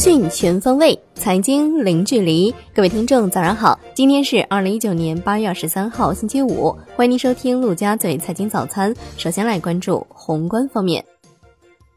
[0.00, 2.54] 讯全方位，财经零距离。
[2.74, 3.78] 各位听众，早上好！
[3.92, 6.74] 今天是二零一九年八月二十三号，星期五。
[6.96, 8.96] 欢迎您收听陆家嘴财经早餐。
[9.18, 11.04] 首先来关注宏观方面，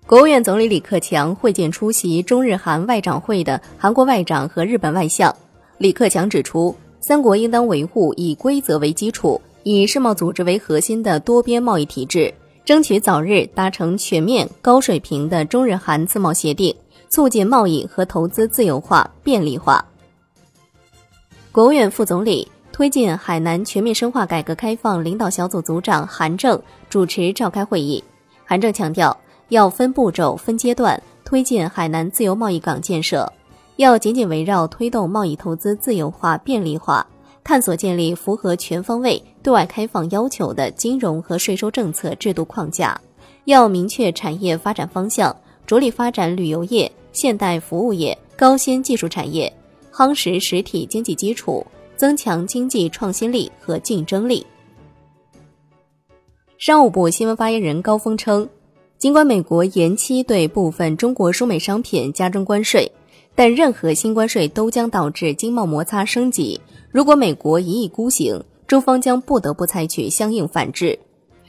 [0.05, 5.33] 国务院总理李克强会见出席中日韩外长会的韩国外长和日本外相。
[5.77, 12.33] 李克强指出，三国应当维护以规则为基础、以世贸组织为核心的多边贸易体制。
[12.65, 16.73] 争取早日达成全面、高水平的中日韩自贸协定，
[17.13, 19.85] 促进贸易和投资自由化、便利化。
[21.51, 26.59] 国务院副总理、推进海南全面深化改革开放领导小组组长韩正
[26.89, 28.03] 主持召开会议。
[28.43, 29.15] 韩正强调，
[29.49, 33.31] 要分步骤、分阶段推进海南自由贸易港建设，
[33.75, 37.05] 要紧紧围绕推动贸易投资自由化、便利化。
[37.43, 42.99] 探索建立符合全方位对外开放要求的金融和税收政策制度框架，
[43.45, 45.35] 要明确产业发展方向，
[45.67, 49.51] 着力发展旅游业、现代服务业、高新技术产业，
[49.93, 51.65] 夯实实体经济基础，
[51.95, 54.45] 增强经济创新力和竞争力。
[56.57, 58.49] 商务部新闻发言人高峰称，
[58.97, 62.91] 尽管美国延期对部分中国输美商品加征关税，
[63.35, 66.59] 但任何新关税都将导致经贸摩擦升级。
[66.89, 70.97] 如果美国一意孤行，中方将不得不采取相应反制。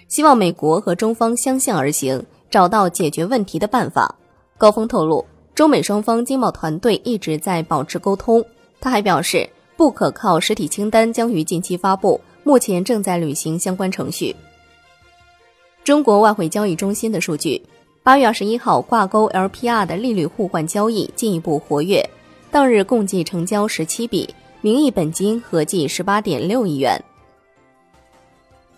[0.08, 4.14] 希望美国和中方相向而行，找到解决问题的办法。
[4.58, 8.44] 高峰透露，中美双方经贸团队一直在保持沟通。
[8.80, 14.34] 他还表示，不可靠实体清单将于近期发布，目前正在履行相关程序。
[15.84, 17.62] 中国外汇交易中心的数据，
[18.02, 22.04] 八月二十一号挂钩 LPR 的利率互换交易进一步活跃，
[22.50, 24.28] 当日共计成交十七笔。
[24.60, 26.98] 名义本金合计十八点六亿元。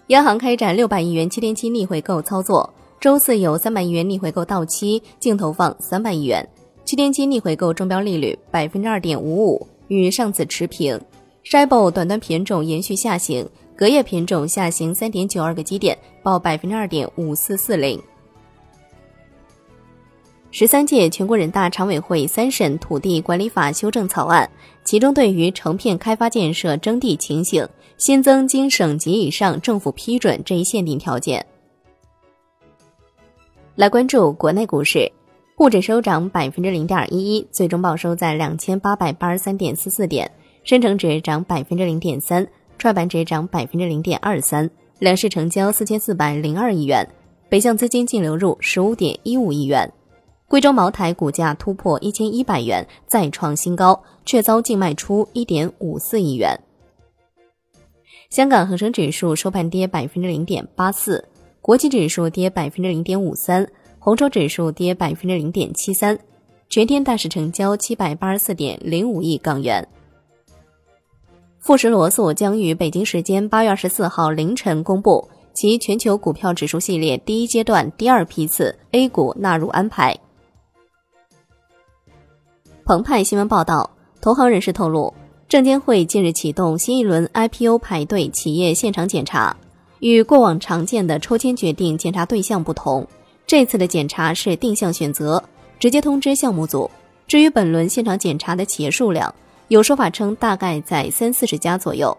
[0.09, 6.45] 央行开展六百亿元七天期逆回购操作，周四有三百亿元逆回购到期，净投放三百亿元。
[6.87, 10.97] 七天期逆回购中标利率百分之二点五五，与上次持平。
[11.45, 18.01] Shibo 短端品种延续下行，隔夜品种下行三点九二个基点，报百分之二点五四四零。
[20.53, 24.49] 十三届全国人大常委会三审土地管理法修正草案，
[24.85, 31.45] 其中对于成片开发建设征地情形，新增经省级以上政府批准这一限定条件。
[33.75, 35.11] 来关注国内股市，
[35.59, 40.29] 沪指收涨百分之零点一一，最终报收在两千八百八十三点四四点；
[40.65, 42.47] 深成指涨百分之零点三，
[42.77, 44.69] 创板指涨百分之零点二三。
[44.99, 47.09] 两市成交四千四百零二亿元，
[47.49, 49.91] 北向资金净流入十五点一五亿元。
[50.47, 56.55] 贵州茅台股价突破一千一百元，再创新高，却遭净卖出一点五四亿元。
[58.29, 61.27] 香港恒生指数收盘跌百分之零点八四，
[61.63, 63.67] 国际指数跌百分之零点五三，
[64.07, 66.17] 红筹指数跌百分之零点七三。
[66.69, 69.85] 全天大市成交七百八十四点零五亿港元。
[71.59, 80.17] 富时罗素将于北京时间八月二十四号凌晨公布其全球股票指数系列第一阶段第二批次 A 股纳入安排。
[82.85, 83.91] 澎湃新闻报道，
[84.21, 85.13] 投行人士透露，
[85.49, 89.57] 证监会近日启动新一轮 IPO 排队企业现场检查。
[89.99, 93.05] 与过往常见的抽签决定检查对象不同，
[93.47, 95.43] 这次的检查是定向选择，
[95.79, 96.91] 直接通知项目组。
[97.29, 99.33] 至于本轮现场检查的企业数量，
[99.69, 102.17] 有说法称大概在三四十家左右。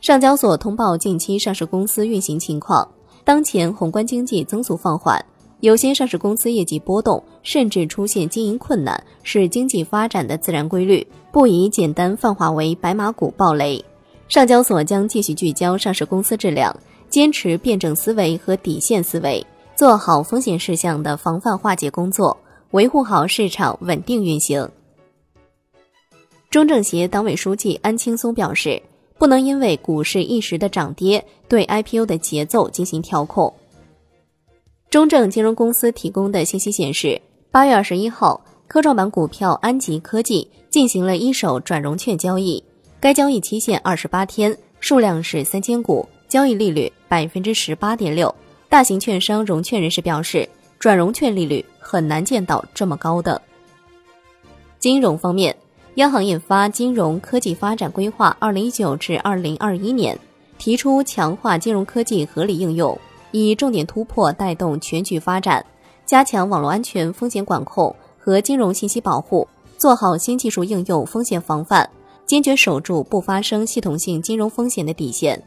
[0.00, 2.86] 上交所通报近期上市公司运行情况，
[3.24, 5.24] 当前宏观经济增速放缓。
[5.60, 13.84] 有些上市公司业绩波动，甚至出现经营困难，是经济发展的自然规律，不宜简单泛化为白马股暴雷。
[14.26, 16.74] 上交所将继续聚焦上市公司质量，
[17.10, 19.44] 坚持辩证思维和底线思维，
[19.80, 22.36] 做好风险事项的防范化解工作，
[22.72, 24.68] 维护好市场稳定运行。
[26.50, 28.82] 中政协党委书记安青松表示，
[29.16, 33.54] 不能因为股市一时的涨跌，对 IPO 的节奏进行调控。
[34.90, 37.18] 中证金融公司提供的信息显示，
[37.50, 42.62] 八月二十一号，科创板股票安吉科技进行了一手转融券交易，
[43.00, 48.34] 该交易期限二十八天，数量是三千股，交易利率百分之十八点六。
[48.70, 53.42] 大型券商融券人士表示，转融券利率很难见到这么高的。
[54.78, 55.54] 金融方面，
[55.96, 60.14] 央行印发《金融科技发展规划（二零一九至二零二一年）》，
[60.56, 62.96] 提出强化金融科技合理应用。
[63.32, 65.66] 以重点突破带动全局发展，
[66.06, 69.46] 加强网络安全风险管控和金融信息保护，
[69.78, 71.90] 做好新技术应用风险防范，
[72.24, 75.42] 坚决守住不发生系统性金融风险的底线。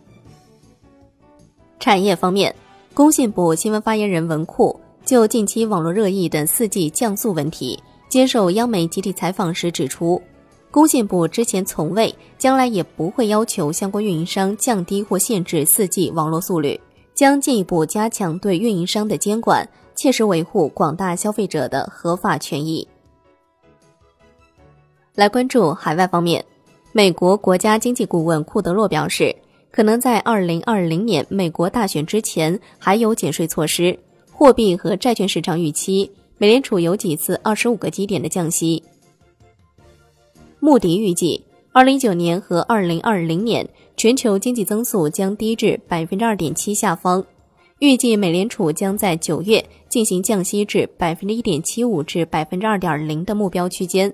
[1.80, 2.54] 产业方面，
[2.94, 10.22] 工信部新闻发言人文库就近期网络热议的四 G 降速问题，接受央媒集体采访时指出，
[10.70, 16.80] 工信部之前从未，将来也不会要求相关运营商降低或限制 4G 网络速率，
[17.16, 22.88] 将进一步加强对运营商的监管，切实维护广大消费者的合法权益。
[25.16, 26.46] 来关注海外方面，
[26.92, 29.36] 美国国家经济顾问库德洛表示，
[29.74, 33.98] 可能在2020年美国大选之前还有减税措施。
[34.32, 36.10] 货币和债券市场预期。
[36.38, 38.84] 美联储有几次二十五个基点的降息。
[40.60, 47.26] 穆迪预计，二零一九年和二零二零年全球经济增速将低至百分之二点七下方。
[47.80, 54.14] 预计美联储将在九月进行降息至百分之一点七五至百分之二点零的目标区间。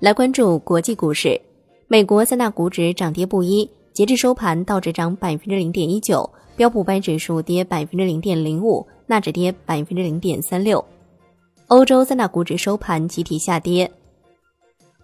[0.00, 1.38] 来关注国际股市，
[1.86, 8.86] 美国三大股指涨跌不一，截至收盘，道指涨百分之零点一九，标普百指数跌百分之零点零五。
[9.08, 10.84] 纳指跌百分之零点三六，
[11.66, 13.90] 欧洲三大股指收盘集体下跌。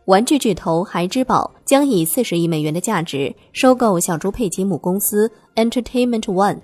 [0.04, 6.58] 玩具巨头孩之宝将以四十亿美元的价值收购小猪佩奇母公司 Entertainment One。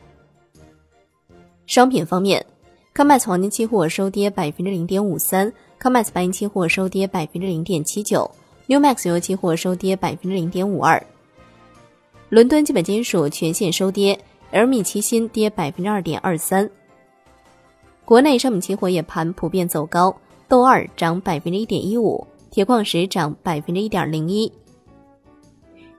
[1.66, 2.46] 商品方面
[2.94, 8.30] ，COMEX 黄金期货收跌百分之零点五三，COMEX 白银期货收跌百分之零点七九
[8.68, 11.04] ，Newmax 油期货收跌百分之零点五二。
[12.30, 14.16] 伦敦基本金属全线收跌
[14.52, 16.70] ，L 米期锌跌百分之二点二三。
[18.04, 20.14] 国内商品期货夜盘普遍走高，
[20.46, 24.50] 豆二涨百分之一点一五，铁矿石涨百分之一点零一。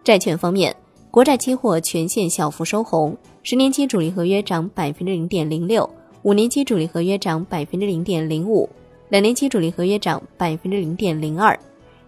[0.06, 0.74] 债券方面，
[1.12, 3.14] 国债期货全线小幅收红，
[3.44, 5.90] 十年期主力合约涨百分之零点零六，
[6.22, 8.70] 五年期主力合约涨百分之零点零五，
[9.10, 11.60] 两年期主力合约涨百分之零点零二。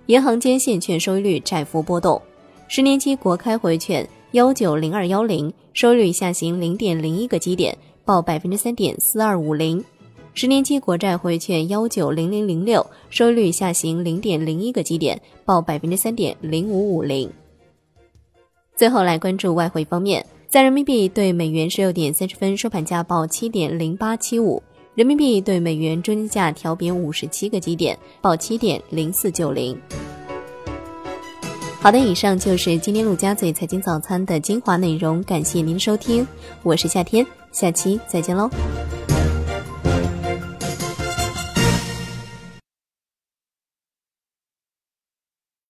[0.06, 2.22] 银行间现券收益率窄幅波动，
[2.76, 9.86] 十年期国开回券幺九零二幺零收益率下行零点零一个基点，报百分之三点四二五零。
[10.34, 17.30] 十年期国债回券幺九零零零六收益率下行零点零一个基点，报百分之三点零五五零。
[18.76, 24.64] 最后来关注外汇方面，在人民币对美元十六点三十分收盘价报七点零八七五，
[24.96, 29.80] 人民币对美元中间价调贬五十七个基点，报七点零四九零。
[31.84, 36.26] 好的，以上就是今天陆家嘴财经早餐的精华内容，感谢您收听，
[36.62, 38.50] 我是夏天，下期再见喽。